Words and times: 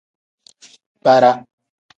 Bara. 1.05 1.31